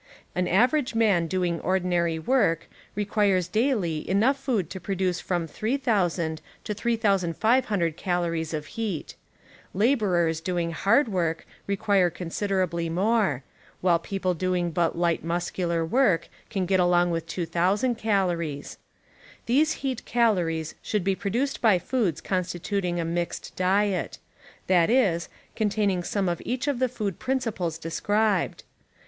An 0.33 0.47
average 0.47 0.95
man 0.95 1.27
doing 1.27 1.59
ordinary 1.59 2.17
work 2.17 2.67
requires 2.95 3.47
daily 3.47 4.09
enough 4.09 4.35
food 4.39 4.67
to 4.71 4.79
produce 4.79 5.19
from 5.19 5.47
;jOOO 5.47 5.77
to 6.63 6.73
;^500 6.73 7.95
colorics 7.95 8.51
of 8.51 8.65
heat. 8.65 9.13
Laborers 9.75 10.41
doing 10.41 10.71
hard 10.71 11.07
work 11.07 11.45
require 11.67 12.09
ccmsiderably 12.09 12.89
more, 12.89 13.43
while 13.81 13.99
peo])le 13.99 14.35
doing 14.35 14.71
but 14.71 14.97
light 14.97 15.23
muscular 15.23 15.85
work 15.85 16.29
can 16.49 16.65
get 16.65 16.79
along 16.79 17.11
with 17.11 17.27
2000 17.27 17.93
calories. 17.93 18.79
These 19.45 19.71
heat 19.85 20.03
calories 20.05 20.73
should 20.81 21.03
be 21.03 21.13
produced 21.13 21.61
by 21.61 21.77
foods 21.77 22.21
constituting 22.21 22.99
a 22.99 23.05
mixed 23.05 23.55
diet; 23.55 24.17
that 24.65 24.89
is, 24.89 25.29
containing 25.55 26.01
some 26.01 26.27
of 26.27 26.41
each 26.43 26.67
of 26.67 26.79
the 26.79 26.89
food 26.89 27.19
principles 27.19 27.77
described. 27.77 28.63